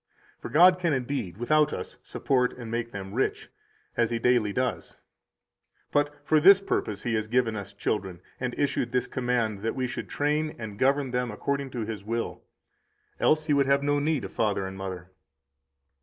For 0.39 0.49
God 0.49 0.79
can 0.79 0.93
indeed 0.93 1.37
without 1.37 1.71
us 1.71 1.97
support 2.01 2.53
and 2.53 2.71
make 2.71 2.91
them 2.91 3.13
rich, 3.13 3.49
as 3.95 4.09
He 4.09 4.17
daily 4.17 4.51
does. 4.51 4.99
But 5.91 6.25
for 6.25 6.39
this 6.39 6.59
purpose 6.59 7.03
He 7.03 7.13
has 7.13 7.27
given 7.27 7.55
us 7.55 7.71
children, 7.71 8.19
and 8.39 8.57
issued 8.57 8.93
this 8.93 9.05
command 9.05 9.59
that 9.61 9.75
we 9.75 9.85
should 9.85 10.09
train 10.09 10.55
and 10.57 10.79
govern 10.79 11.11
them 11.11 11.29
according 11.29 11.69
to 11.77 11.85
His 11.85 12.03
will, 12.03 12.41
else 13.19 13.45
He 13.45 13.53
would 13.53 13.67
have 13.67 13.83
no 13.83 13.99
need 13.99 14.23
of 14.23 14.33
father 14.33 14.65
and 14.65 14.75
mother. 14.75 15.11